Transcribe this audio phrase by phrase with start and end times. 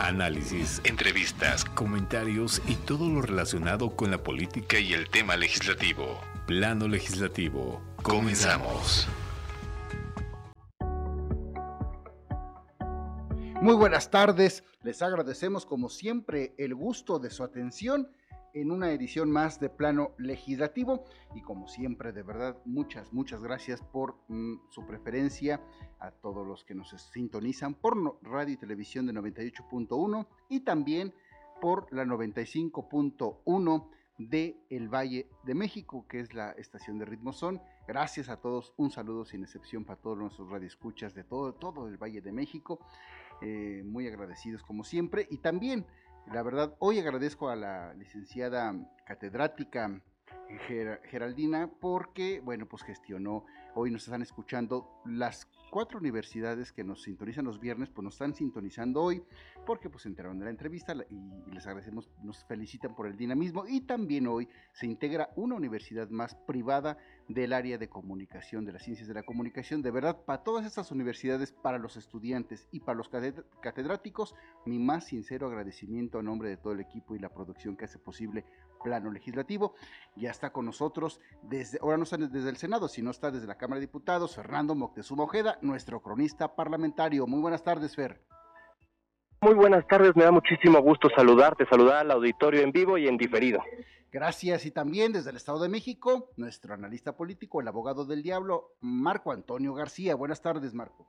[0.00, 6.18] Análisis, entrevistas, comentarios y todo lo relacionado con la política y el tema legislativo.
[6.46, 7.82] Plano legislativo.
[8.02, 9.06] Comenzamos.
[13.60, 18.08] Muy buenas tardes, les agradecemos como siempre el gusto de su atención
[18.54, 21.04] en una edición más de plano legislativo
[21.34, 25.60] y como siempre de verdad muchas muchas gracias por mm, su preferencia
[25.98, 31.14] a todos los que nos sintonizan por radio y televisión de 98.1 y también
[31.60, 33.88] por la 95.1
[34.28, 37.60] de El Valle de México, que es la estación de Ritmo Son.
[37.88, 41.96] Gracias a todos, un saludo sin excepción para todos nuestros radioescuchas de todo, todo el
[41.96, 42.80] Valle de México.
[43.40, 45.26] Eh, muy agradecidos como siempre.
[45.30, 45.86] Y también,
[46.26, 48.74] la verdad, hoy agradezco a la licenciada
[49.04, 50.00] catedrática
[50.58, 53.44] Geraldina porque, bueno, pues gestionó,
[53.74, 58.34] hoy nos están escuchando las cuatro universidades que nos sintonizan los viernes, pues nos están
[58.34, 59.22] sintonizando hoy,
[59.64, 63.64] porque pues se enteraron de la entrevista y, les agradecemos, nos felicitan por el dinamismo
[63.66, 68.82] y también hoy se integra una universidad más privada del área de comunicación, de las
[68.82, 69.82] ciencias de la comunicación.
[69.82, 74.34] De verdad, para todas estas universidades, para los estudiantes y para los catedráticos,
[74.66, 77.98] mi más sincero agradecimiento a nombre de todo el equipo y la producción que hace
[77.98, 78.44] posible
[78.82, 79.74] plano legislativo.
[80.16, 83.56] Ya está con nosotros desde, ahora no está desde el Senado, sino está desde la
[83.56, 87.26] Cámara de Diputados, Fernando Moctezuma Ojeda, nuestro cronista parlamentario.
[87.26, 88.20] Muy buenas tardes, Fer.
[89.42, 93.16] Muy buenas tardes, me da muchísimo gusto saludarte, saludar al auditorio en vivo y en
[93.16, 93.62] diferido.
[94.12, 98.74] Gracias y también desde el Estado de México, nuestro analista político, el abogado del diablo,
[98.80, 100.14] Marco Antonio García.
[100.14, 101.06] Buenas tardes, Marco.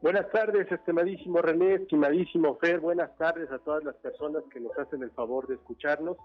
[0.00, 5.02] Buenas tardes, estimadísimo René, estimadísimo Fer, buenas tardes a todas las personas que nos hacen
[5.02, 6.16] el favor de escucharnos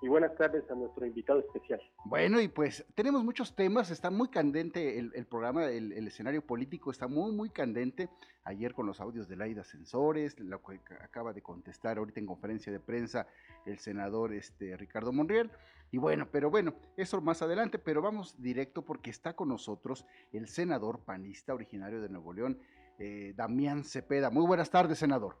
[0.00, 1.78] y buenas tardes a nuestro invitado especial.
[2.06, 7.06] Bueno, y pues tenemos muchos temas, está muy candente el, programa, el, escenario político está
[7.06, 8.08] muy, muy candente.
[8.44, 12.72] Ayer con los audios de Laida Sensores, lo que acaba de contestar ahorita en conferencia
[12.72, 13.26] de prensa
[13.66, 15.50] el senador este, Ricardo Monreal.
[15.90, 20.48] Y bueno, pero bueno, eso más adelante, pero vamos directo porque está con nosotros el
[20.48, 22.58] senador panista originario de Nuevo León,
[22.98, 24.30] eh, Damián Cepeda.
[24.30, 25.36] Muy buenas tardes, senador.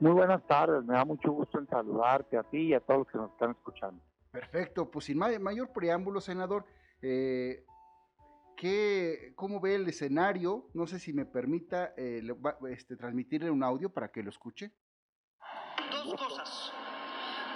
[0.00, 3.08] Muy buenas tardes, me da mucho gusto en saludarte a ti y a todos los
[3.08, 4.00] que nos están escuchando.
[4.30, 6.64] Perfecto, pues sin mayor preámbulo, senador,
[7.02, 7.64] eh,
[8.56, 10.70] ¿qué, ¿cómo ve el escenario?
[10.72, 12.22] No sé si me permita eh,
[12.68, 14.70] este, transmitirle un audio para que lo escuche.
[15.90, 16.72] Dos cosas,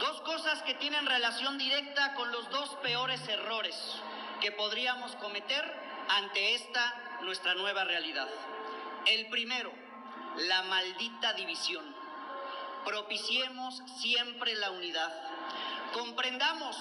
[0.00, 4.02] dos cosas que tienen relación directa con los dos peores errores
[4.40, 5.62] que podríamos cometer
[6.08, 8.28] ante esta nuestra nueva realidad.
[9.06, 9.72] El primero,
[10.36, 11.84] la maldita división
[12.84, 15.12] propiciemos siempre la unidad.
[15.92, 16.76] Comprendamos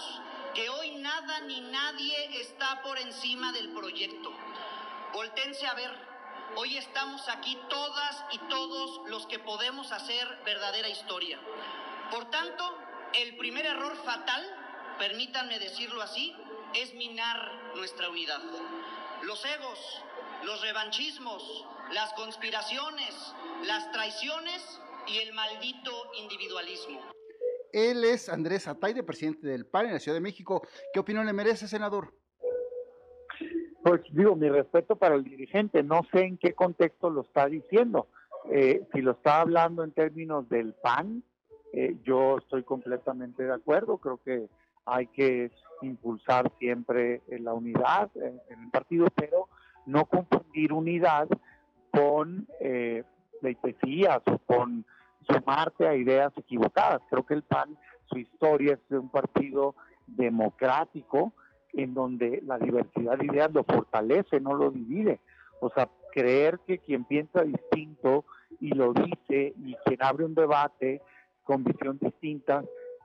[0.54, 4.32] que hoy nada ni nadie está por encima del proyecto.
[5.14, 5.92] Voltense a ver,
[6.56, 11.40] hoy estamos aquí todas y todos los que podemos hacer verdadera historia.
[12.12, 12.78] Por tanto,
[13.14, 14.46] el primer error fatal,
[15.00, 16.36] permítanme decirlo así,
[16.76, 18.42] es minar nuestra unidad.
[19.24, 19.80] Los egos,
[20.44, 23.36] los revanchismos, las conspiraciones,
[23.68, 25.92] las traiciones y el maldito
[26.22, 27.00] individualismo.
[27.74, 30.62] Él es Andrés Ataide, presidente del PAN en la Ciudad de México.
[30.94, 32.14] ¿Qué opinión le merece, senador?
[33.84, 38.08] Pues digo, mi respeto para el dirigente, no sé en qué contexto lo está diciendo.
[38.52, 41.24] Eh, si lo está hablando en términos del PAN,
[41.74, 44.48] eh, yo estoy completamente de acuerdo, creo que
[44.86, 45.52] hay que
[45.82, 49.48] impulsar siempre la unidad en, el partido, pero
[49.86, 51.28] no confundir unidad
[51.92, 53.04] con eh,
[54.26, 54.86] o con
[55.22, 57.02] sumarte a ideas equivocadas.
[57.10, 59.76] Creo que el PAN, su historia es de un partido
[60.08, 61.34] democrático
[61.74, 65.20] en donde la diversidad de ideas lo fortalece, no lo divide.
[65.60, 68.26] O sea, creer que quien piensa distinto
[68.60, 71.02] y lo dice y quien abre un debate
[71.44, 72.64] con visión distinta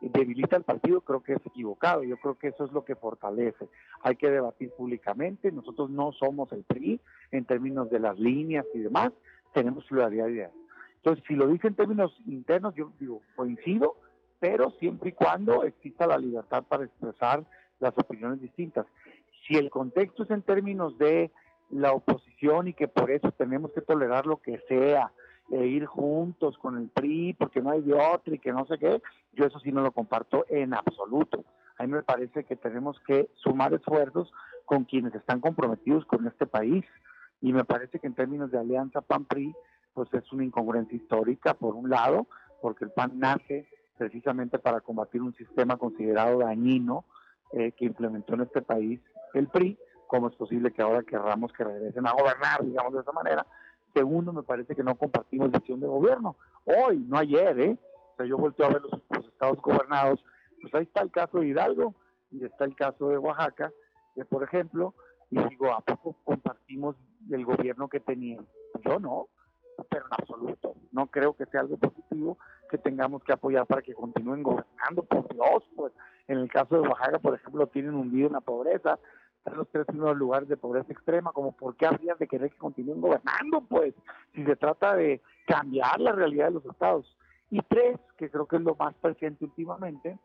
[0.08, 2.02] debilita al partido, creo que es equivocado.
[2.04, 3.68] Yo creo que eso es lo que fortalece.
[4.02, 5.52] Hay que debatir públicamente.
[5.52, 7.00] Nosotros no somos el PRI
[7.30, 9.12] en términos de las líneas y demás.
[9.52, 10.52] Tenemos pluralidad de ideas.
[10.96, 13.96] Entonces, si lo dice en términos internos, yo digo, coincido,
[14.40, 17.44] pero siempre y cuando exista la libertad para expresar
[17.78, 18.86] las opiniones distintas.
[19.46, 21.30] Si el contexto es en términos de
[21.70, 25.12] la oposición y que por eso tenemos que tolerar lo que sea,
[25.50, 28.78] e ir juntos con el PRI porque no hay de otro y que no sé
[28.78, 29.00] qué,
[29.32, 31.44] yo eso sí no lo comparto en absoluto.
[31.78, 34.32] A mí me parece que tenemos que sumar esfuerzos
[34.64, 36.84] con quienes están comprometidos con este país
[37.40, 39.54] y me parece que en términos de alianza PAN-PRI
[39.94, 42.26] pues es una incongruencia histórica, por un lado,
[42.60, 43.66] porque el PAN nace
[43.96, 47.04] precisamente para combatir un sistema considerado dañino
[47.52, 49.00] eh, que implementó en este país
[49.32, 53.12] el PRI, ¿cómo es posible que ahora querramos que regresen a gobernar, digamos de esa
[53.12, 53.46] manera?
[53.96, 56.36] Segundo, me parece que no compartimos visión de gobierno.
[56.64, 57.78] hoy, no ayer, ¿eh?
[58.12, 60.22] O sea, yo volteo a ver los, estados gobernados,
[60.60, 61.94] pues ahí está el caso de Hidalgo
[62.30, 63.72] y está el caso de Oaxaca,
[64.14, 64.92] que por ejemplo,
[65.30, 66.94] y digo, ¿a poco compartimos
[67.30, 68.46] el gobierno que tenían?
[68.84, 69.28] Yo no,
[69.88, 70.74] pero en absoluto.
[70.92, 72.36] No creo que sea algo positivo
[72.68, 75.94] que tengamos que apoyar para que continúen gobernando, por Dios, pues
[76.28, 78.98] en el caso de Oaxaca, por ejemplo, tienen hundido en la pobreza,
[79.46, 82.58] están los tres primeros lugares de pobreza extrema, como por qué habría de querer que
[82.58, 83.94] continúen gobernando, pues,
[84.34, 87.16] si se trata de cambiar la realidad de los estados.
[87.50, 90.18] Y tres, que creo que es lo más presente últimamente,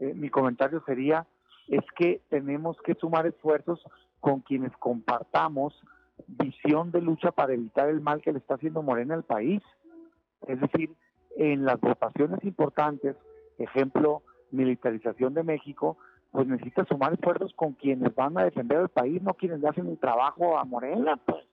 [0.00, 1.26] eh, mi comentario sería,
[1.68, 3.80] es que tenemos que sumar esfuerzos
[4.20, 5.80] con quienes compartamos
[6.26, 9.62] visión de lucha para evitar el mal que le está haciendo Morena al país.
[10.48, 10.90] Es decir,
[11.36, 13.16] en las votaciones importantes,
[13.58, 15.98] ejemplo, militarización de México,
[16.36, 19.86] pues necesita sumar esfuerzos con quienes van a defender al país, no quienes le hacen
[19.86, 21.46] el trabajo a Morena, pues,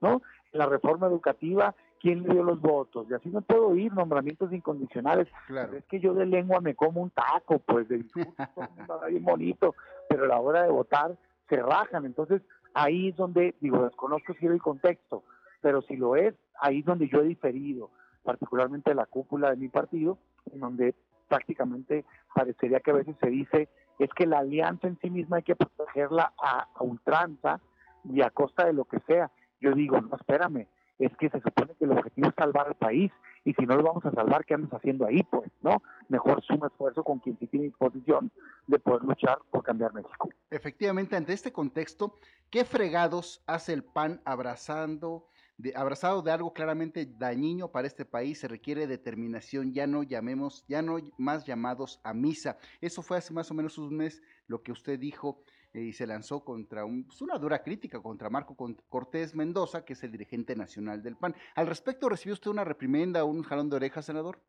[0.00, 0.22] ¿no?
[0.52, 3.06] la reforma educativa, ¿quién le dio los votos?
[3.10, 5.28] Y así no puedo ir, nombramientos incondicionales.
[5.46, 5.76] Claro.
[5.76, 8.32] Es que yo de lengua me como un taco, pues, de discurso,
[9.10, 9.74] bien bonito,
[10.08, 11.18] pero a la hora de votar
[11.50, 12.06] se rajan.
[12.06, 12.40] Entonces,
[12.72, 15.22] ahí es donde, digo, desconozco si era el contexto,
[15.60, 17.90] pero si lo es, ahí es donde yo he diferido,
[18.22, 20.16] particularmente la cúpula de mi partido,
[20.50, 20.94] en donde
[21.28, 23.68] prácticamente parecería que a veces se dice
[23.98, 27.60] es que la alianza en sí misma hay que protegerla a, ultranza
[28.04, 29.30] y a costa de lo que sea.
[29.60, 30.66] Yo digo, no, espérame,
[30.98, 33.10] es que se supone que el objetivo es salvar al país
[33.44, 35.22] y si no lo vamos a salvar, ¿qué andas haciendo ahí?
[35.22, 35.82] Pues, ¿no?
[36.08, 38.30] Mejor suma esfuerzo con quien sí tiene disposición
[38.66, 40.30] de poder luchar por cambiar México.
[40.50, 42.18] Efectivamente, ante este contexto,
[42.50, 45.26] ¿qué fregados hace el PAN abrazando
[45.74, 50.82] abrazado de algo claramente dañino para este país, se requiere determinación, ya no llamemos, ya
[50.82, 52.58] no más llamados a misa.
[52.80, 55.42] Eso fue hace más o menos un mes lo que usted dijo
[55.72, 58.56] eh, y se lanzó contra un, pues, una dura crítica contra Marco
[58.88, 61.34] Cortés Mendoza, que es el dirigente nacional del PAN.
[61.54, 64.40] Al respecto, ¿recibió usted una reprimenda o un jalón de orejas, senador?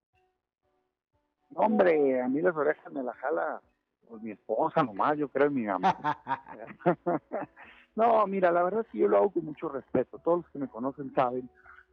[1.53, 3.61] Hombre, a mí las orejas me la jala
[4.07, 5.97] pues, mi esposa nomás, yo creo, mi mamá.
[7.95, 10.19] No, mira, la verdad es que yo lo hago con mucho respeto.
[10.19, 11.49] Todos los que me conocen saben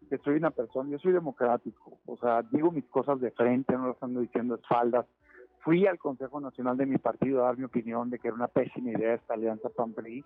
[0.09, 3.89] que soy una persona, yo soy democrático, o sea, digo mis cosas de frente, no
[3.89, 5.07] las ando diciendo espaldas.
[5.61, 8.49] Fui al Consejo Nacional de mi partido a dar mi opinión de que era una
[8.49, 10.25] pésima idea esta alianza PAN-PRI.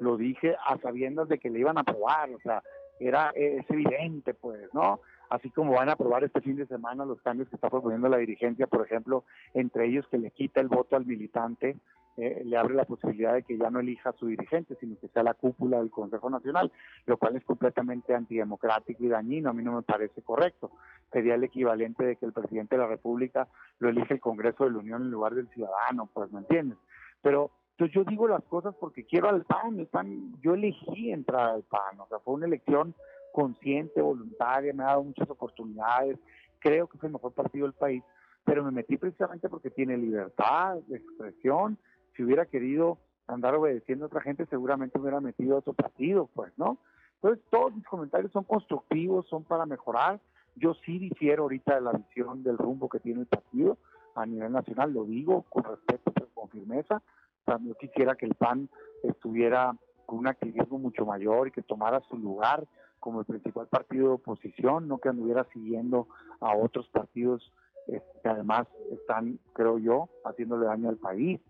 [0.00, 2.62] Lo dije a sabiendas de que le iban a aprobar, o sea,
[2.98, 5.00] era, es evidente, pues, ¿no?
[5.28, 8.16] Así como van a aprobar este fin de semana los cambios que está proponiendo la
[8.16, 11.76] dirigencia, por ejemplo, entre ellos que le quita el voto al militante,
[12.20, 15.06] eh, le abre la posibilidad de que ya no elija a su dirigente, sino que
[15.06, 16.72] sea la cúpula del Consejo Nacional,
[17.06, 19.50] lo cual es completamente antidemocrático y dañino.
[19.50, 20.72] A mí no me parece correcto.
[21.12, 23.46] Sería el equivalente de que el presidente de la República
[23.78, 26.76] lo elige el Congreso de la Unión en lugar del ciudadano, pues, ¿me entiendes?
[27.22, 31.50] Pero entonces yo digo las cosas porque quiero al PAN, el PAN, yo elegí entrar
[31.50, 32.96] al PAN, o sea, fue una elección
[33.32, 36.18] consciente, voluntaria, me ha dado muchas oportunidades,
[36.58, 38.02] creo que es el mejor partido del país,
[38.42, 41.78] pero me metí precisamente porque tiene libertad de expresión,
[42.18, 42.98] si hubiera querido
[43.28, 46.78] andar obedeciendo a otra gente, seguramente hubiera metido a otro partido, pues, ¿no?
[47.14, 50.20] Entonces, todos mis comentarios son constructivos, son para mejorar.
[50.56, 53.78] Yo sí difiero ahorita de la visión del rumbo que tiene el partido
[54.16, 57.00] a nivel nacional, lo digo con respeto, pero con firmeza.
[57.44, 58.68] También quisiera que el PAN
[59.04, 62.66] estuviera con un activismo mucho mayor y que tomara su lugar
[62.98, 66.08] como el principal partido de oposición, no que anduviera siguiendo
[66.40, 67.52] a otros partidos
[67.86, 71.40] eh, que además están, creo yo, haciéndole daño al país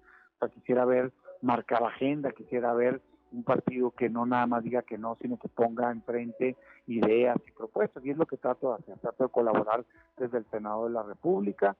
[0.47, 3.03] quisiera ver marcar agenda, quisiera ver
[3.33, 7.51] un partido que no nada más diga que no, sino que ponga enfrente ideas y
[7.53, 8.05] propuestas.
[8.05, 9.85] Y es lo que trato de hacer, trato de colaborar
[10.17, 11.77] desde el Senado de la República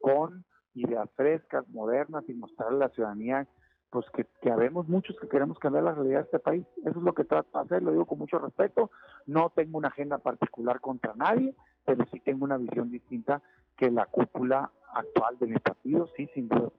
[0.00, 3.46] con ideas frescas, modernas y mostrarle a la ciudadanía
[3.90, 6.64] pues que, que habemos muchos que queremos cambiar la realidad de este país.
[6.82, 8.90] Eso es lo que trato de hacer, lo digo con mucho respeto.
[9.26, 13.42] No tengo una agenda particular contra nadie, pero sí tengo una visión distinta
[13.76, 16.70] que la cúpula actual de mi partido, sí, sin duda.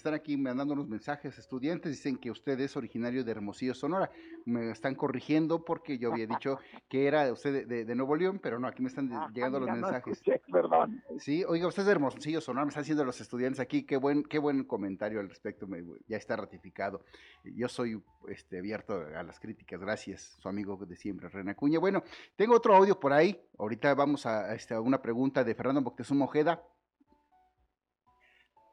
[0.00, 4.10] Me están aquí mandando unos mensajes estudiantes, dicen que usted es originario de Hermosillo, Sonora.
[4.46, 8.66] Me están corrigiendo porque yo había dicho que era usted de, Nuevo León, pero no,
[8.66, 10.22] aquí me están ah, llegando los mensajes.
[10.50, 11.02] perdón.
[11.18, 14.22] Sí, oiga, usted es de Hermosillo, Sonora, me están haciendo los estudiantes aquí, qué buen,
[14.22, 15.68] qué buen comentario al respecto,
[16.08, 17.04] ya está ratificado.
[17.44, 21.78] Yo soy este, abierto a las críticas, gracias, su amigo de siempre, René Acuña.
[21.78, 22.04] Bueno,
[22.36, 26.24] tengo otro audio por ahí, ahorita vamos a, este, a una pregunta de Fernando Moctezuma
[26.24, 26.62] Ojeda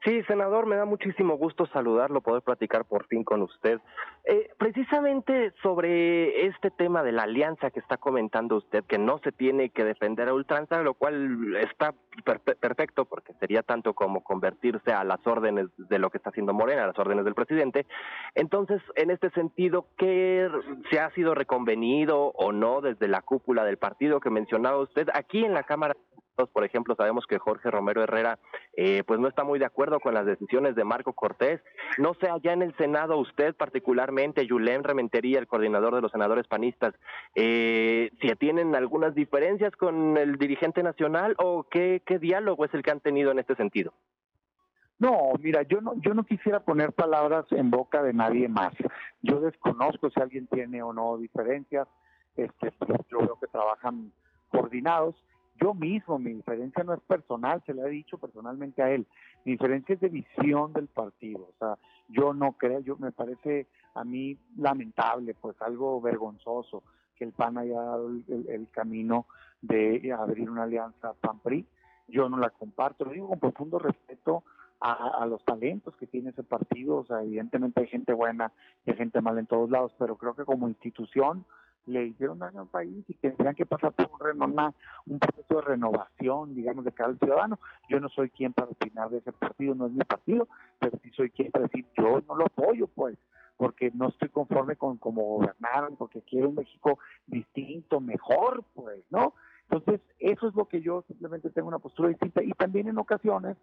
[0.06, 3.80] Sí, senador, me da muchísimo gusto saludarlo, poder platicar por fin con usted.
[4.26, 9.32] Eh, precisamente sobre este tema de la alianza que está comentando usted, que no se
[9.32, 11.94] tiene que defender a ultranza, lo cual está
[12.60, 16.84] perfecto porque sería tanto como convertirse a las órdenes de lo que está haciendo Morena,
[16.84, 17.86] a las órdenes del presidente.
[18.36, 20.50] Entonces, en este sentido, ¿qué
[20.92, 25.44] se ha sido reconvenido o no desde la cúpula del partido que mencionaba usted aquí
[25.44, 25.96] en la Cámara
[26.46, 28.38] por ejemplo, sabemos que Jorge Romero Herrera
[28.74, 31.62] eh, pues no está muy de acuerdo con las decisiones de Marco Cortés.
[31.98, 36.48] No sé, allá en el Senado, usted particularmente, Yulén Rementería, el coordinador de los senadores
[36.48, 36.94] panistas,
[37.36, 42.84] eh, si tienen algunas diferencias con el dirigente nacional o qué, qué diálogo es el
[42.84, 43.94] que han tenido en este sentido.
[45.00, 48.74] No, mira, yo no, yo no quisiera poner palabras en boca de nadie más.
[49.22, 51.88] Yo desconozco si alguien tiene o no diferencias.
[52.36, 54.12] Este, pues, yo veo que trabajan
[54.50, 55.16] coordinados
[55.60, 59.08] yo mismo, mi diferencia no es personal, se lo he dicho personalmente a él,
[59.46, 61.78] mi diferencia es de visión del partido, o sea,
[62.10, 66.84] yo no creo, yo me parece a mí lamentable, pues algo vergonzoso
[67.16, 69.26] que el PAN haya dado el, camino
[69.62, 71.66] de abrir una alianza PAN-PRI,
[72.08, 74.44] yo no la comparto, lo digo con profundo respeto
[74.80, 78.52] a, a, los talentos que tiene ese partido, o sea, evidentemente hay gente buena
[78.86, 81.44] y hay gente mala en todos lados, pero creo que como institución
[81.88, 84.74] le hicieron daño al país y tendrían que pasar por un,
[85.08, 87.60] un proceso de renovación, digamos, de cada ciudadano.
[87.90, 90.48] Yo no soy quien para opinar de ese partido, no es mi partido,
[90.80, 93.18] pero sí soy quien para decir, yo no lo apoyo, pues,
[93.56, 99.34] porque no estoy conforme con cómo gobernaron, porque quiero un México distinto, mejor, pues, ¿no?
[99.70, 103.58] Entonces, eso es lo que yo simplemente tengo una postura distinta y también en ocasiones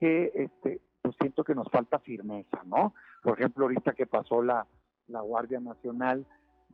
[0.00, 2.94] que, este, pues siento que nos falta firmeza, ¿no?
[3.22, 4.66] Por ejemplo, ahorita que pasó la
[5.08, 6.26] Guardia Nacional,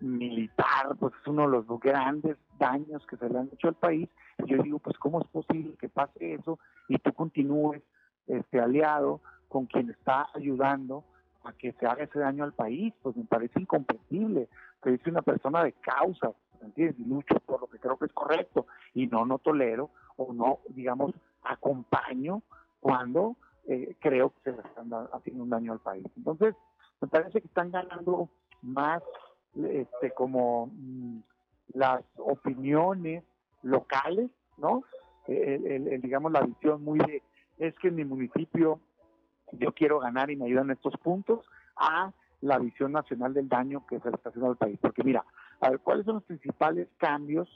[0.02, 4.08] militar, pues es uno de los grandes daños que se le han hecho al país.
[4.38, 7.82] Y yo digo, pues cómo es posible que pase eso y tú continúes
[8.26, 11.04] este aliado con quien está ayudando
[11.44, 14.48] a que se haga ese daño al país, pues me parece incomprensible.
[14.82, 16.98] Que soy una persona de causa, ¿entiendes?
[17.06, 21.12] Lucho por lo que creo que es correcto y no no tolero o no, digamos,
[21.42, 22.42] acompaño
[22.80, 26.04] cuando eh, creo que se le están haciendo un daño al país.
[26.16, 26.54] Entonces,
[27.00, 28.28] me parece que están ganando
[28.62, 29.02] más
[29.56, 31.18] este, como mm,
[31.74, 33.24] las opiniones
[33.62, 34.84] locales, ¿no?
[35.26, 37.22] El, digamos, la visión muy de,
[37.58, 38.80] es que en mi municipio
[39.52, 41.44] yo quiero ganar y me ayudan estos puntos,
[41.76, 44.78] a la visión nacional del daño que se le está haciendo al país.
[44.80, 45.24] Porque mira,
[45.60, 47.48] a ver, ¿cuáles son los principales cambios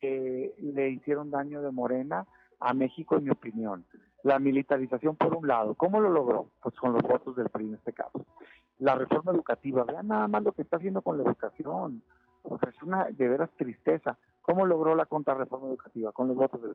[0.00, 2.26] que le hicieron daño de Morena
[2.60, 3.84] a México, en mi opinión?
[4.24, 5.74] La militarización, por un lado.
[5.74, 6.50] ¿Cómo lo logró?
[6.60, 8.26] Pues con los votos del PRI en este caso
[8.78, 9.84] la reforma educativa.
[9.84, 12.02] Vean nada más lo que está haciendo con la educación.
[12.42, 14.16] O sea, es una de veras tristeza.
[14.42, 16.12] ¿Cómo logró la contrarreforma educativa?
[16.12, 16.74] Con los votos del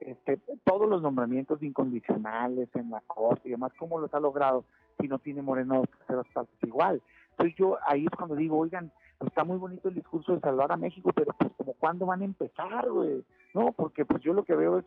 [0.00, 4.64] este, todos los nombramientos incondicionales en la corte y demás, ¿cómo los ha logrado
[4.98, 7.02] si no tiene Moreno terceras partes igual?
[7.32, 8.90] Entonces yo ahí es cuando digo, oigan,
[9.24, 12.24] está muy bonito el discurso de salvar a México, pero pues como cuándo van a
[12.24, 13.22] empezar, güey,
[13.54, 14.86] no, porque pues yo lo que veo es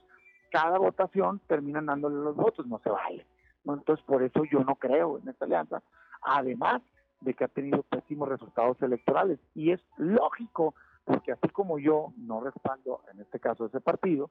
[0.51, 3.25] cada votación terminan dándole los votos, no se vale,
[3.65, 3.75] ¿no?
[3.75, 5.81] Entonces por eso yo no creo en esta alianza,
[6.25, 6.81] además
[7.21, 9.39] de que ha tenido pésimos resultados electorales.
[9.55, 10.75] Y es lógico,
[11.05, 14.29] porque así como yo no respaldo, en este caso, ese partido,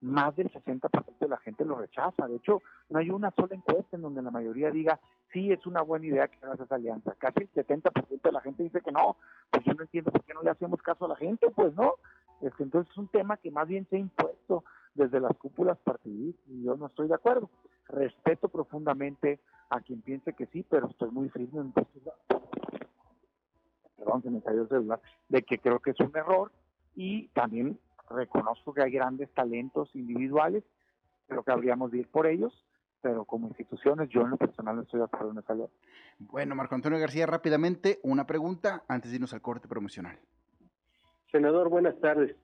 [0.00, 2.28] más del 60% de la gente lo rechaza.
[2.28, 2.60] De hecho,
[2.90, 5.00] no hay una sola encuesta en donde la mayoría diga,
[5.32, 7.14] sí, es una buena idea que hagas esa alianza.
[7.18, 9.16] Casi el 70% de la gente dice que no.
[9.50, 11.94] Pues yo no entiendo por qué no le hacemos caso a la gente, pues no.
[12.42, 14.64] Este, entonces es un tema que más bien se ha impuesto
[14.94, 17.50] desde las cúpulas partidistas y yo no estoy de acuerdo.
[17.88, 21.72] Respeto profundamente a quien piense que sí, pero estoy muy firme en
[23.96, 26.52] perdón, se me cayó el celular, de que creo que es un error
[26.94, 27.78] y también
[28.10, 30.62] reconozco que hay grandes talentos individuales,
[31.26, 32.64] creo que habríamos de ir por ellos,
[33.00, 35.66] pero como instituciones yo en lo personal no estoy de acuerdo en esa ley.
[36.18, 40.18] Bueno, Marco Antonio García, rápidamente una pregunta antes de irnos al corte promocional.
[41.30, 42.36] Senador, buenas tardes.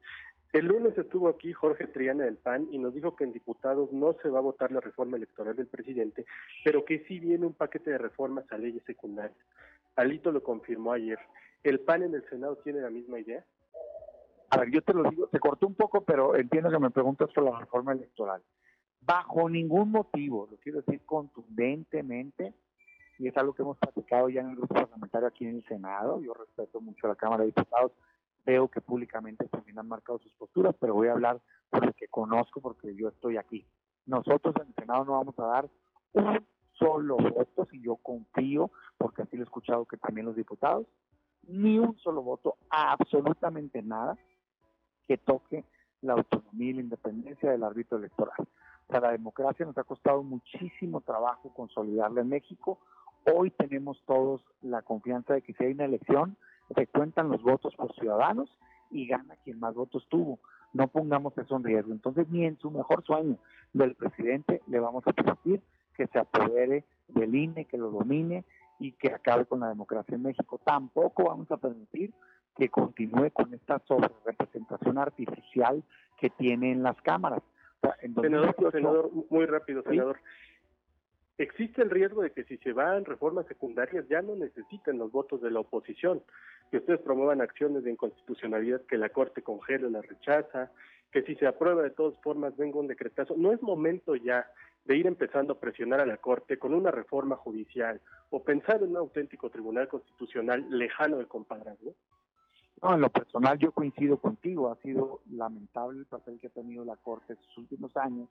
[0.53, 4.15] El lunes estuvo aquí Jorge Triana del PAN y nos dijo que en diputados no
[4.21, 6.27] se va a votar la reforma electoral del presidente,
[6.65, 9.39] pero que sí viene un paquete de reformas a leyes secundarias.
[9.95, 11.19] Alito lo confirmó ayer.
[11.63, 13.45] ¿El PAN en el Senado tiene la misma idea?
[14.51, 17.31] A ver, yo te lo digo, se cortó un poco, pero entiendo que me preguntas
[17.33, 18.43] por la reforma electoral.
[19.03, 22.55] Bajo ningún motivo, lo quiero decir contundentemente,
[23.19, 26.21] y es algo que hemos platicado ya en el grupo parlamentario aquí en el Senado,
[26.21, 27.93] yo respeto mucho a la Cámara de Diputados,
[28.45, 32.09] veo que públicamente también han marcado sus posturas, pero voy a hablar por lo que
[32.09, 33.67] conozco porque yo estoy aquí.
[34.07, 35.71] Nosotros en el Senado no vamos a dar
[36.13, 40.87] un solo voto, si yo confío, porque así lo he escuchado que también los diputados,
[41.47, 44.17] ni un solo voto absolutamente nada
[45.07, 45.65] que toque
[46.03, 48.49] la autonomía y la independencia del árbitro electoral.
[48.89, 52.81] O la democracia nos ha costado muchísimo trabajo consolidarla en México.
[53.33, 56.37] Hoy tenemos todos la confianza de que si hay una elección,
[56.75, 58.51] se cuentan los votos por ciudadanos
[58.91, 60.39] y gana quien más votos tuvo.
[60.73, 61.93] No pongamos eso en riesgo.
[61.93, 63.37] Entonces, ni en su mejor sueño
[63.73, 65.61] del presidente le vamos a permitir
[65.97, 68.45] que se apodere del INE, que lo domine
[68.79, 70.61] y que acabe con la democracia en México.
[70.65, 72.13] Tampoco vamos a permitir
[72.57, 73.81] que continúe con esta
[74.25, 75.83] representación artificial
[76.19, 77.43] que tiene en las cámaras.
[78.71, 80.19] senador, muy rápido, senador.
[81.41, 85.41] Existe el riesgo de que si se van reformas secundarias ya no necesiten los votos
[85.41, 86.23] de la oposición,
[86.71, 90.71] que ustedes promuevan acciones de inconstitucionalidad que la Corte congele o la rechaza,
[91.11, 93.37] que si se aprueba de todas formas venga un decretazo.
[93.39, 94.51] No es momento ya
[94.85, 98.91] de ir empezando a presionar a la Corte con una reforma judicial o pensar en
[98.91, 101.95] un auténtico tribunal constitucional lejano del compadrazgo.
[102.83, 106.85] No, en lo personal yo coincido contigo, ha sido lamentable el papel que ha tenido
[106.85, 108.29] la Corte estos últimos años.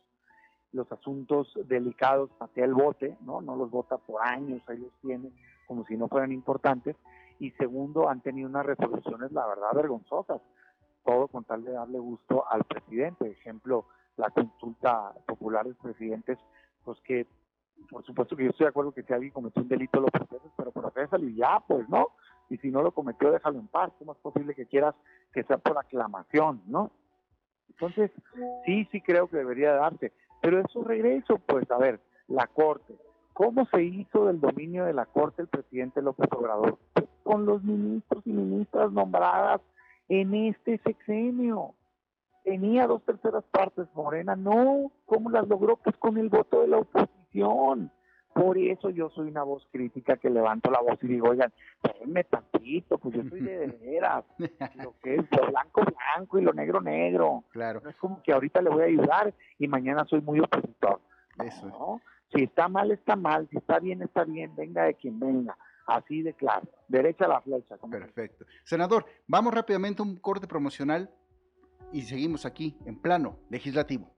[0.72, 3.42] Los asuntos delicados hacia el bote, ¿no?
[3.42, 5.32] No los vota por años, ahí los tiene
[5.68, 6.96] como si no fueran importantes.
[7.40, 10.42] Y segundo, han tenido unas resoluciones, la verdad, vergonzosas.
[11.06, 13.30] Todo con tal de darle gusto al presidente.
[13.30, 13.86] Ejemplo,
[14.18, 16.38] la consulta popular de presidentes,
[16.84, 17.26] pues que,
[17.90, 20.52] por supuesto que yo estoy de acuerdo que si alguien cometió un delito lo proceses,
[20.58, 22.10] pero procesalo y ya, pues, ¿no?
[22.50, 23.92] y si no lo cometió, déjalo en paz.
[24.00, 24.96] ¿Cómo es posible que quieras
[25.32, 26.92] que sea por aclamación, no?
[27.70, 28.12] Entonces,
[28.66, 30.12] sí, sí creo que debería darse.
[30.42, 32.96] Pero eso regreso, pues, a ver, la Corte.
[33.34, 36.78] ¿Cómo se hizo del dominio de la Corte el presidente López Obrador?
[36.94, 39.62] Pues, con los ministros y ministras nombradas
[40.08, 41.74] en este sexenio.
[42.44, 44.92] Tenía dos terceras partes Morena, no.
[45.06, 45.78] ¿Cómo las logró?
[45.78, 47.92] Pues con el voto de la oposición.
[48.40, 51.52] Por eso yo soy una voz crítica que levanto la voz y digo, oigan,
[51.84, 54.24] déjenme tantito, pues yo soy de veras.
[54.76, 57.44] lo que es lo blanco, blanco y lo negro, negro.
[57.50, 57.82] Claro.
[57.84, 61.02] No es como que ahorita le voy a ayudar y mañana soy muy opositor.
[61.44, 62.02] Eso
[62.34, 63.48] Si está mal, está mal.
[63.50, 64.56] Si está bien, está bien.
[64.56, 65.58] Venga de quien venga.
[65.86, 66.68] Así de claro.
[66.88, 67.76] Derecha a la flecha.
[67.78, 68.46] Perfecto.
[68.64, 71.10] Senador, vamos rápidamente a un corte promocional
[71.92, 74.16] y seguimos aquí en plano legislativo.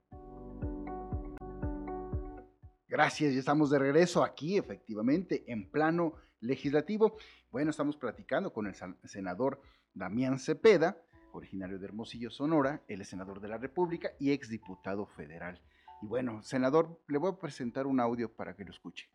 [2.91, 7.15] Gracias, ya estamos de regreso aquí, efectivamente, en plano legislativo.
[7.49, 9.61] Bueno, estamos platicando con el senador
[9.93, 10.97] Damián Cepeda,
[11.31, 15.61] originario de Hermosillo, Sonora, él es senador de la República y exdiputado federal.
[16.01, 19.09] Y bueno, senador, le voy a presentar un audio para que lo escuche.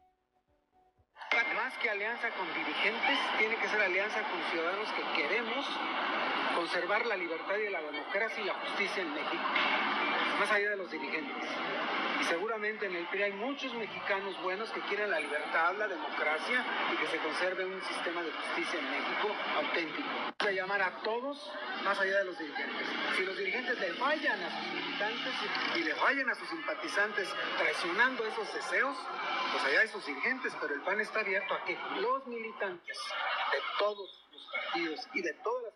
[1.55, 5.67] Más que alianza con dirigentes, tiene que ser alianza con ciudadanos que queremos
[6.57, 9.45] conservar la libertad y la democracia y la justicia en México,
[10.39, 11.49] más allá de los dirigentes.
[12.21, 16.65] Y seguramente en el PRI hay muchos mexicanos buenos que quieren la libertad, la democracia
[16.93, 20.09] y que se conserve un sistema de justicia en México auténtico.
[20.09, 21.53] Vamos a llamar a todos
[21.85, 22.87] más allá de los dirigentes.
[23.17, 25.35] Si los dirigentes le fallan a sus militantes
[25.77, 28.97] y le fallan a sus simpatizantes traicionando esos deseos,
[29.53, 32.99] pues allá hay sus dirigentes, pero el PAN está abierto a que los militantes
[33.53, 35.75] de todos los partidos y de todas las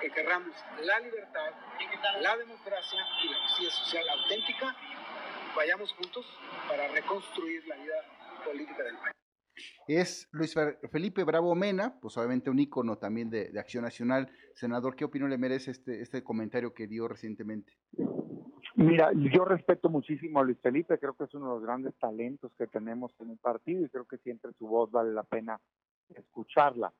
[0.00, 1.50] que querramos la libertad,
[2.20, 4.76] la democracia y la justicia social auténtica,
[5.56, 6.26] vayamos juntos
[6.68, 7.94] para reconstruir la vida
[8.44, 9.14] política del país.
[9.88, 10.54] Es Luis
[10.92, 14.30] Felipe Bravo Mena, pues obviamente un ícono también de, Acción Nacional.
[14.54, 17.72] Senador, ¿qué opinión le merece este, este comentario que dio recientemente?
[18.76, 22.52] Mira, yo respeto muchísimo a Luis Felipe, creo que es uno de los grandes talentos
[22.56, 25.58] que tenemos en el partido y creo que siempre su voz vale la pena
[26.14, 26.92] escucharla.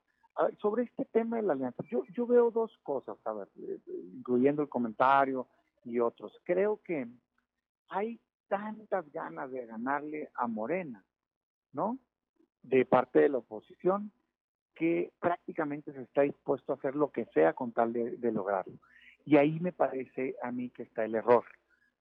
[0.61, 3.79] Sobre este tema de la alianza, yo, yo veo dos cosas, a ver, eh,
[4.15, 5.49] incluyendo el comentario
[5.85, 6.33] y otros.
[6.45, 7.07] Creo que
[7.89, 11.05] hay tantas ganas de ganarle a Morena,
[11.73, 11.99] ¿no?
[12.63, 14.13] De parte de la oposición,
[14.75, 18.75] que prácticamente se está dispuesto a hacer lo que sea con tal de, lograrlo.
[19.25, 21.45] Y ahí me parece a mí que está el error,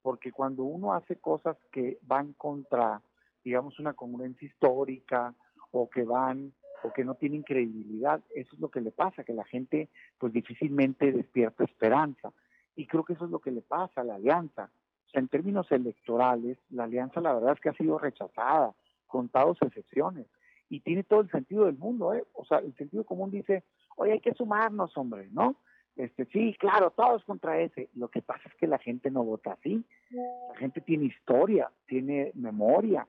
[0.02, 3.02] porque cuando uno hace cosas que van contra,
[3.43, 5.34] digamos, una congruencia histórica
[5.71, 9.34] o que van o que no tienen credibilidad, eso es lo que le pasa, que
[9.34, 12.32] la gente pues difícilmente despierta esperanza.
[12.76, 14.70] Y creo que eso es lo que le pasa a la alianza
[15.13, 18.74] en términos electorales, la alianza la verdad es que ha sido rechazada,
[19.08, 20.28] contados excepciones,
[20.70, 22.26] y tiene todo el sentido del mundo, ¿eh?
[22.34, 23.63] O sea, el sentido común dice,
[23.96, 25.56] oye, hay que sumarnos, hombre, ¿no?
[25.96, 27.90] Este, sí, claro, todos contra ese.
[27.96, 29.84] Lo que pasa es que la gente no vota así.
[30.12, 33.08] La gente tiene historia, tiene memoria,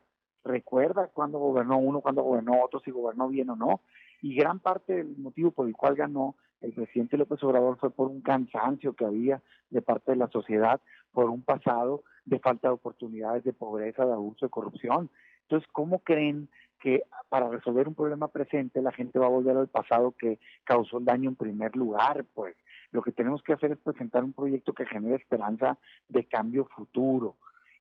[0.48, 3.80] recuerda cuándo gobernó uno, cuándo gobernó otro, si gobernó bien o no.
[4.20, 8.08] Y gran parte del motivo por el cual ganó el presidente López Obrador fue por
[8.08, 10.80] un cansancio que había de parte de la sociedad,
[11.12, 15.10] por un pasado de falta de oportunidades, de pobreza, de abuso, de corrupción.
[15.42, 16.48] Entonces, ¿cómo creen
[16.80, 20.98] que para resolver un problema presente la gente va a volver al pasado que causó
[20.98, 22.24] el daño en primer lugar?
[22.34, 22.56] Pues
[22.90, 27.36] lo que tenemos que hacer es presentar un proyecto que genere esperanza de cambio futuro.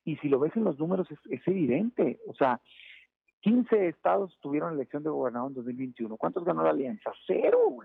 [0.08, 2.18] Y si lo ves en los números es, evidente.
[2.26, 2.62] O sea,
[3.40, 6.16] 15 estados tuvieron elección de gobernador en 2021.
[6.16, 7.12] ¿Cuántos ganó la alianza?
[7.26, 7.76] Cero.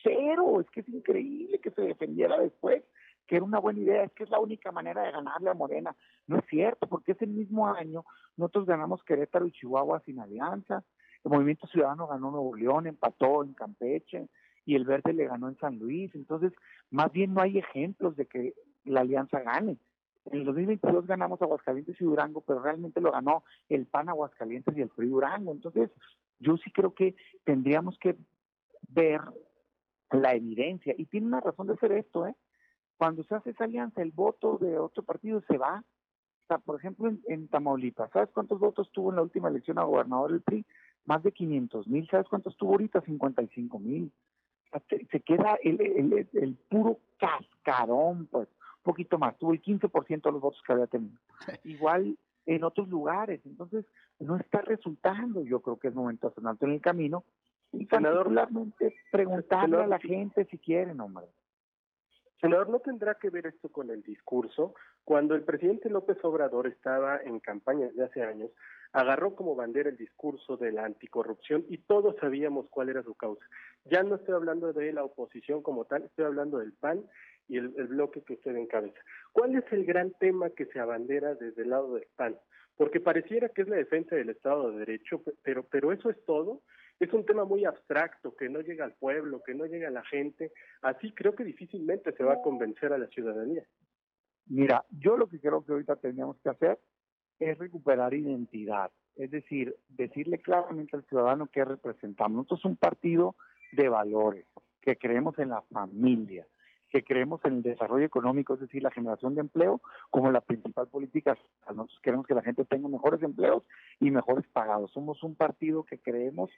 [0.00, 0.60] Cero.
[0.60, 2.84] Es que es increíble que se defendiera después
[3.26, 5.96] que era una buena idea, es que es la única manera de ganarle a Morena.
[6.26, 8.04] No es cierto, porque ese mismo año
[8.36, 10.84] nosotros ganamos Querétaro y Chihuahua sin alianza,
[11.24, 14.28] el Movimiento Ciudadano ganó Nuevo León, empató en Campeche
[14.66, 16.14] y el Verde le ganó en San Luis.
[16.14, 16.52] Entonces,
[16.90, 18.52] más bien no hay ejemplos de que
[18.84, 19.78] la alianza gane.
[20.26, 24.80] En el 2022 ganamos Aguascalientes y Durango, pero realmente lo ganó el PAN Aguascalientes y
[24.80, 25.52] el PRI Durango.
[25.52, 25.90] Entonces,
[26.38, 28.16] yo sí creo que tendríamos que
[28.88, 29.20] ver
[30.10, 30.94] la evidencia.
[30.96, 32.34] Y tiene una razón de ser esto, ¿eh?
[32.96, 35.84] Cuando se hace esa alianza, el voto de otro partido se va.
[36.44, 39.84] O sea, por ejemplo, en, Tamaulipas, ¿sabes cuántos votos tuvo en la última elección a
[39.84, 40.64] gobernador el PRI?
[41.04, 42.08] Más de 500 mil.
[42.08, 43.00] ¿Sabes cuántos tuvo ahorita?
[43.00, 44.12] 55 mil.
[44.88, 48.48] se, queda el, el, puro cascarón, pues,
[48.84, 49.36] poquito más.
[49.38, 51.18] Tuvo el 15% de los votos que había tenido.
[51.64, 52.16] Igual
[52.46, 53.40] en otros lugares.
[53.44, 53.84] Entonces,
[54.20, 55.42] no está resultando.
[55.42, 57.24] Yo creo que es momento de hacer en el camino
[57.72, 61.26] y particularmente preguntarle a la gente si quieren, hombre.
[62.40, 64.74] Senador, ¿no tendrá que ver esto con el discurso?
[65.02, 68.50] Cuando el presidente López Obrador estaba en campaña desde hace años,
[68.92, 73.44] agarró como bandera el discurso de la anticorrupción y todos sabíamos cuál era su causa.
[73.86, 77.04] Ya no estoy hablando de la oposición como tal, estoy hablando del PAN
[77.48, 78.98] y el, bloque que usted encabeza.
[79.32, 82.36] ¿Cuál es el gran tema que se abandera desde el lado del PAN?
[82.76, 86.62] Porque pareciera que es la defensa del Estado de Derecho, pero, pero eso es todo
[87.00, 90.04] es un tema muy abstracto, que no llega al pueblo, que no llega a la
[90.04, 90.52] gente.
[90.82, 93.64] Así creo que difícilmente se va a convencer a la ciudadanía.
[94.46, 96.78] Mira, yo lo que creo que ahorita tendríamos que hacer
[97.38, 102.36] es recuperar identidad, es decir, decirle claramente al ciudadano que representamos.
[102.36, 103.34] Nosotros somos un partido
[103.72, 104.46] de valores,
[104.80, 106.46] que creemos en la familia,
[106.94, 109.80] que creemos en el desarrollo económico, es decir, la generación de empleo
[110.10, 111.36] como la principal política.
[111.66, 113.64] Nosotros queremos que la gente tenga mejores empleos
[113.98, 114.92] y mejores pagados.
[114.92, 116.50] Somos un partido que creemos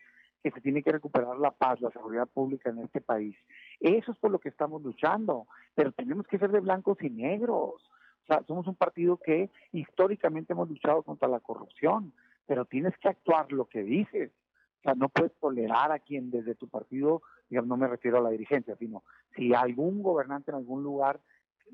[0.43, 3.35] que se tiene que recuperar la paz, la seguridad pública en este país.
[3.81, 7.83] Eso es por lo que estamos luchando, pero tenemos que ser de blancos y negros.
[8.25, 12.13] O sea, somos un partido que históricamente hemos luchado contra la corrupción,
[12.45, 14.33] pero tienes que actuar lo que dices.
[14.81, 18.31] O sea, no puedes tolerar a quien desde tu partido no me refiero a la
[18.31, 19.03] dirigencia, sino
[19.35, 21.21] si algún gobernante en algún lugar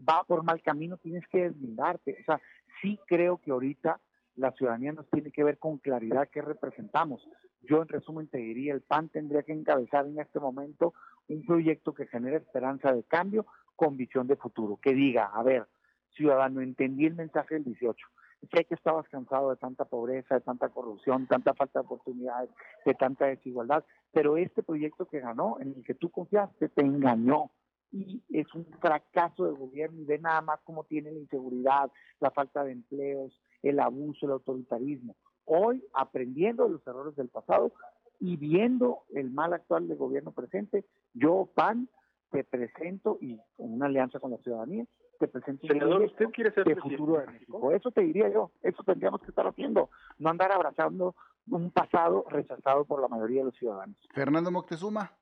[0.08, 2.18] va por mal camino, tienes que deslindarte.
[2.20, 2.40] O sea,
[2.80, 4.00] sí creo que ahorita
[4.36, 7.26] la ciudadanía nos tiene que ver con claridad qué representamos.
[7.62, 10.94] Yo en resumen te diría, el PAN tendría que encabezar en este momento
[11.28, 15.66] un proyecto que genere esperanza de cambio con visión de futuro, que diga, a ver,
[16.14, 18.06] ciudadano, entendí el mensaje del 18,
[18.50, 22.50] sé que estabas cansado de tanta pobreza, de tanta corrupción, tanta falta de oportunidades,
[22.84, 27.50] de tanta desigualdad, pero este proyecto que ganó, en el que tú confiaste, te engañó
[27.90, 32.30] y es un fracaso de gobierno y ve nada más cómo tiene la inseguridad, la
[32.30, 35.16] falta de empleos, el abuso, el autoritarismo.
[35.44, 37.72] Hoy, aprendiendo de los errores del pasado
[38.18, 41.88] y viendo el mal actual del gobierno presente, yo, PAN,
[42.30, 44.86] te presento y con una alianza con la ciudadanía,
[45.18, 47.72] te presento Senador, ¿usted quiere ser de futuro de México?
[47.72, 51.14] Eso te diría yo, eso tendríamos que estar haciendo, no andar abrazando
[51.48, 53.96] un pasado rechazado por la mayoría de los ciudadanos.
[54.14, 55.12] Fernando Moctezuma.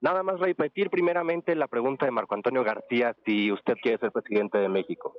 [0.00, 4.58] Nada más repetir primeramente la pregunta de Marco Antonio García, si usted quiere ser presidente
[4.58, 5.14] de México.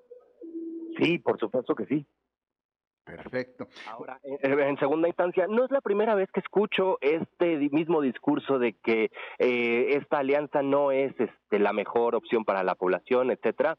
[0.97, 2.07] Sí, por supuesto que sí.
[3.03, 3.67] Perfecto.
[3.89, 8.73] Ahora, en, segunda instancia, no es la primera vez que escucho este mismo discurso de
[8.73, 13.77] que eh, esta alianza no es este, la mejor opción para la población, etcétera.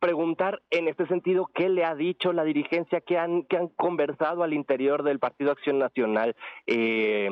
[0.00, 4.44] Preguntar en este sentido qué le ha dicho la dirigencia, qué han, qué han conversado
[4.44, 7.28] al interior del Partido Acción Nacional, eh,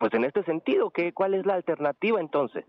[0.00, 2.64] pues en este sentido, ¿qué, ¿cuál es la alternativa entonces?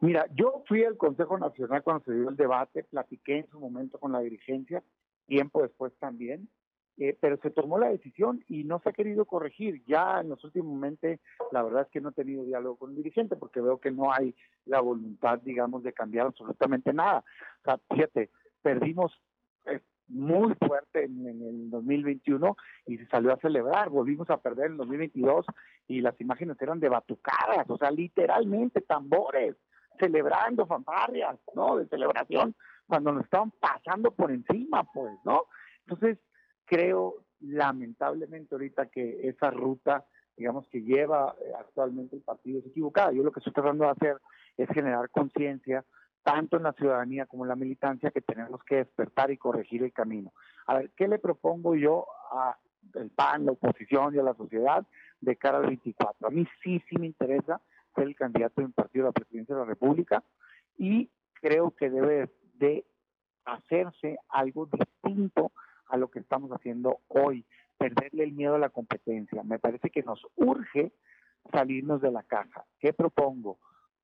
[0.00, 3.98] Mira, yo fui al Consejo Nacional cuando se dio el debate, platiqué en su momento
[3.98, 4.82] con la dirigencia,
[5.26, 6.48] tiempo después también,
[6.96, 9.82] eh, pero se tomó la decisión y no se ha querido corregir.
[9.86, 11.18] Ya en los últimos momentos,
[11.52, 14.12] la verdad es que no he tenido diálogo con el dirigente porque veo que no
[14.12, 14.34] hay
[14.64, 17.24] la voluntad, digamos, de cambiar absolutamente nada.
[17.60, 18.30] O sea, fíjate,
[18.62, 19.12] perdimos
[19.66, 23.90] eh, muy fuerte en, en, el 2021 y se salió a celebrar.
[23.90, 25.46] Volvimos a perder en el 2022
[25.88, 29.56] y las imágenes eran de batucadas, o sea, literalmente tambores,
[29.98, 31.76] celebrando fanfarrias, ¿no?
[31.76, 32.54] De celebración,
[32.86, 35.44] cuando nos estaban pasando por encima, pues, ¿no?
[35.86, 36.18] Entonces,
[36.64, 43.12] creo lamentablemente ahorita que esa ruta, digamos, que lleva eh, actualmente el partido es equivocada.
[43.12, 44.16] Yo lo que estoy tratando de hacer
[44.56, 45.84] es generar conciencia
[46.22, 49.92] tanto en la ciudadanía como en la militancia que tenemos que despertar y corregir el
[49.92, 50.32] camino.
[50.66, 52.56] A ver, ¿qué le propongo yo a
[52.94, 54.86] el PAN, la oposición y a la sociedad
[55.20, 56.28] de cara al 24?
[56.28, 57.60] A mí sí, sí me interesa
[57.94, 60.22] ser el candidato de un partido a la presidencia de la República
[60.78, 62.84] y creo que debe de
[63.44, 65.52] hacerse algo distinto
[65.86, 67.44] a lo que estamos haciendo hoy,
[67.78, 69.42] perderle el miedo a la competencia.
[69.42, 70.92] Me parece que nos urge
[71.52, 72.64] salirnos de la caja.
[72.78, 73.58] ¿Qué propongo?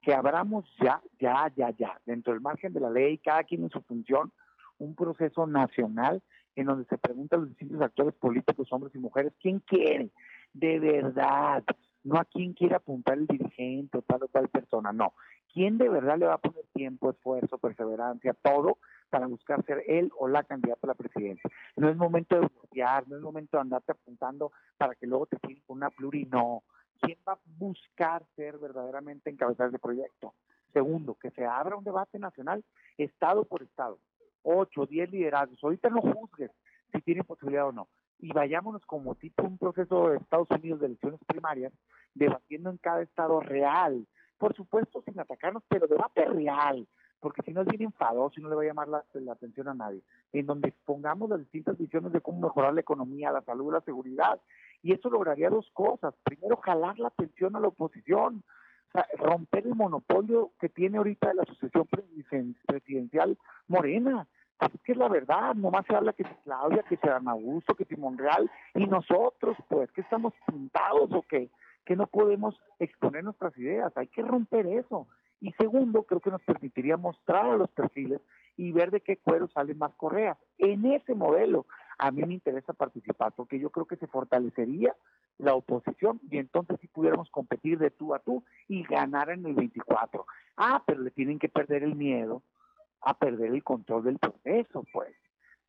[0.06, 3.70] Que abramos ya, ya, ya, ya, dentro del margen de la ley, cada quien en
[3.70, 4.30] su función,
[4.78, 6.22] un proceso nacional
[6.54, 10.10] en donde se pregunta a los distintos actores políticos, hombres y mujeres, ¿quién quiere
[10.52, 11.64] de verdad?
[12.04, 15.12] No a quién quiere apuntar el dirigente o tal o cual persona, no.
[15.52, 18.78] ¿Quién de verdad le va a poner tiempo, esfuerzo, perseverancia, todo
[19.10, 21.50] para buscar ser él o la candidata a la presidencia?
[21.74, 25.36] No es momento de bloquear, no es momento de andarte apuntando para que luego te
[25.66, 26.62] con una pluri, no.
[27.00, 30.34] ¿Quién va a buscar ser verdaderamente encabezar ese proyecto?
[30.72, 32.64] Segundo, que se abra un debate nacional,
[32.98, 33.98] estado por estado.
[34.42, 35.62] Ocho, diez liderazgos.
[35.62, 36.50] Ahorita no juzgues
[36.92, 37.88] si tienen posibilidad o no.
[38.18, 41.72] Y vayámonos como tipo un proceso de Estados Unidos de elecciones primarias,
[42.14, 44.06] debatiendo en cada estado real.
[44.38, 46.86] Por supuesto, sin atacarnos, pero debate real
[47.20, 49.74] porque si no es bien enfadoso y no le va a llamar la, atención a
[49.74, 53.80] nadie, en donde pongamos las distintas visiones de cómo mejorar la economía, la salud, la
[53.80, 54.40] seguridad,
[54.86, 56.14] y eso lograría dos cosas.
[56.22, 58.44] Primero, jalar la atención a la oposición,
[59.18, 61.88] romper el monopolio que tiene ahorita la asociación
[62.66, 64.28] presidencial Morena.
[64.60, 67.74] Así que es la verdad, nomás se habla que si Claudia, que si Dan Augusto,
[67.74, 71.50] que si Monreal, y nosotros, pues, que estamos pintados o qué,
[71.84, 75.08] que no podemos exponer nuestras ideas, hay que romper eso.
[75.40, 78.20] Y segundo, creo que nos permitiría mostrar a los perfiles
[78.56, 80.38] y ver de qué cuero salen más correas.
[80.58, 81.66] En ese modelo
[81.98, 84.94] a mí me interesa participar porque yo creo que se fortalecería
[85.38, 89.54] la oposición y entonces si pudiéramos competir de tú a tú y ganar en el
[89.54, 90.26] 24.
[90.56, 92.42] Ah, pero le tienen que perder el miedo
[93.02, 95.14] a perder el control del proceso, pues.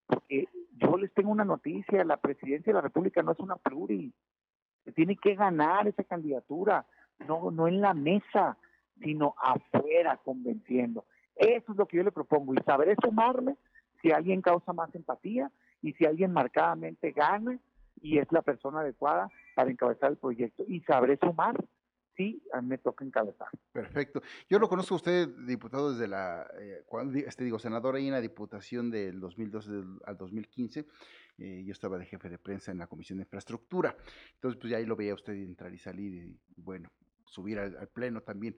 [0.06, 4.14] Porque yo les tengo una noticia, la presidencia de la República no es una pluri.
[4.96, 6.86] Tiene que ganar esa candidatura,
[7.28, 8.58] no, no en la mesa
[9.02, 11.06] sino afuera convenciendo.
[11.36, 13.56] Eso es lo que yo le propongo y sabré sumarme
[14.02, 17.60] si alguien causa más empatía y si alguien marcadamente gana
[18.02, 20.64] y es la persona adecuada para encabezar el proyecto.
[20.68, 21.56] Y sabré sumar
[22.16, 23.48] si a mí me toca encabezar.
[23.72, 24.22] Perfecto.
[24.50, 26.84] Yo lo conozco a usted, diputado, desde la, eh,
[27.26, 29.72] este digo, senador ahí en la diputación del 2012
[30.06, 30.86] al 2015.
[31.38, 33.96] Eh, yo estaba de jefe de prensa en la Comisión de Infraestructura.
[34.34, 36.90] Entonces, pues ya ahí lo veía usted entrar y salir y, bueno,
[37.26, 38.58] subir al, pleno también.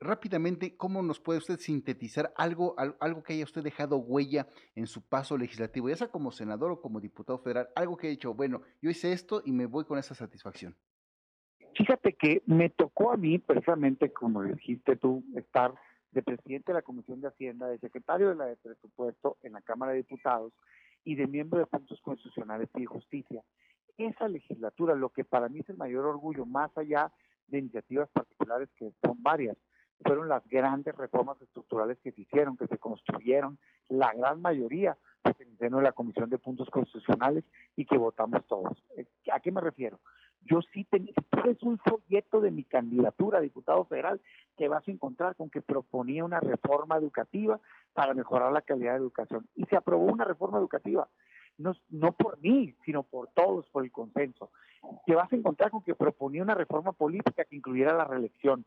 [0.00, 5.02] Rápidamente, ¿cómo nos puede usted sintetizar algo, algo que haya usted dejado huella en su
[5.02, 8.62] paso legislativo, ya sea como senador o como diputado federal, algo que haya dicho, bueno,
[8.80, 10.76] yo hice esto y me voy con esa satisfacción?
[11.74, 15.74] Fíjate que me tocó a mí, precisamente como dijiste tú, estar
[16.12, 19.62] de presidente de la Comisión de Hacienda, de secretario de la de Presupuesto en la
[19.62, 20.52] Cámara de Diputados
[21.04, 23.42] y de miembro de puntos constitucionales y justicia.
[23.96, 27.12] Esa legislatura, lo que para mí es el mayor orgullo, más allá
[27.48, 29.56] de iniciativas particulares que son varias,
[30.04, 33.58] fueron las grandes reformas estructurales que se hicieron, que se construyeron,
[33.88, 37.44] la gran mayoría pues, en el seno de la Comisión de Puntos Constitucionales
[37.76, 38.82] y que votamos todos.
[38.96, 39.98] Eh, ¿A qué me refiero?
[40.42, 41.12] Yo sí tenía,
[41.48, 44.20] es un folleto de mi candidatura a diputado federal
[44.56, 47.60] que vas a encontrar con que proponía una reforma educativa
[47.92, 49.48] para mejorar la calidad de educación.
[49.56, 51.08] Y se aprobó una reforma educativa,
[51.58, 54.50] no, no por mí, sino por todos, por el consenso.
[55.06, 58.64] Te vas a encontrar con que proponía una reforma política que incluyera la reelección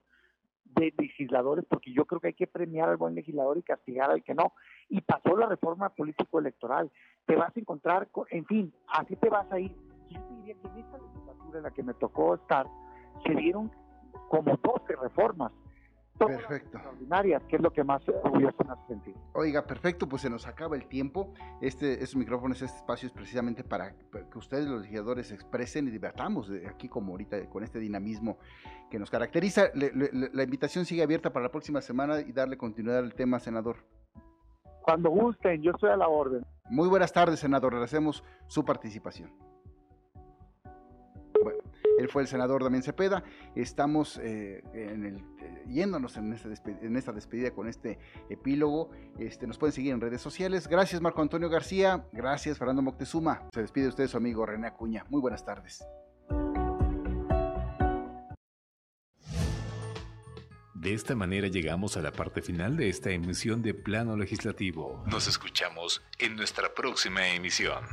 [0.66, 4.24] de legisladores, porque yo creo que hay que premiar al buen legislador y castigar al
[4.24, 4.54] que no.
[4.90, 6.92] Y pasó la reforma político-electoral.
[7.26, 9.76] Te vas a encontrar, con, en fin, así te vas a ir.
[10.10, 12.68] Yo diría que en esta legislatura en la que me tocó estar,
[13.26, 13.72] se dieron
[14.30, 15.52] como 12 reformas
[16.28, 16.78] Perfecto.
[16.78, 19.16] Extraordinarias, que es lo que más orgulloso hace sentir.
[19.34, 21.34] Oiga, perfecto, pues se nos acaba el tiempo.
[21.62, 25.92] Este, estos micrófonos, este espacio es precisamente para, que ustedes, los legisladores, se expresen y
[25.92, 28.38] debatamos aquí como ahorita con este dinamismo
[28.90, 29.70] que nos caracteriza.
[29.74, 33.78] la invitación sigue abierta para la próxima semana y darle continuidad al tema, senador.
[34.82, 36.46] Cuando gusten, yo estoy a la orden.
[36.70, 37.74] Muy buenas tardes, senador.
[37.74, 39.32] Agradecemos su participación.
[42.02, 43.24] Él fue el senador Damián Cepeda.
[43.56, 45.24] Estamos eh, el
[45.68, 46.34] yéndonos en
[46.96, 48.92] esta despedida con este epílogo.
[49.20, 50.68] Este, nos pueden seguir en redes sociales.
[50.68, 53.48] Gracias Marco Antonio García, gracias Fernando Moctezuma.
[53.54, 55.06] Se despide usted su amigo René Acuña.
[55.10, 55.84] Muy buenas tardes.
[60.74, 65.04] De esta manera llegamos a la parte final de esta emisión de Plano Legislativo.
[65.06, 67.84] Nos escuchamos en nuestra próxima emisión.